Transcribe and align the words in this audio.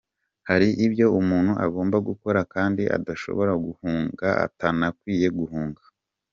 Hari 0.49 0.67
ibyo 0.85 1.07
umuntu 1.19 1.51
agomba 1.65 1.97
gukora 2.07 2.39
kandi 2.53 2.83
adashobora 2.97 3.53
guhunga 3.65 4.27
atanakwiye 4.45 5.27
guhunga. 5.39 5.83